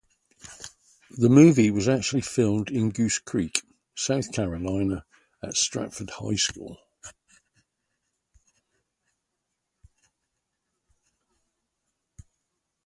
The 1.15 1.29
movie 1.29 1.69
was 1.69 1.87
actually 1.87 2.21
filmed 2.23 2.71
in 2.71 2.89
Goose 2.89 3.19
Creek, 3.19 3.61
South 3.93 4.31
Carolina 4.31 5.05
at 5.43 5.55
Stratford 5.55 6.09
High 6.19 6.37
School. 6.37 6.79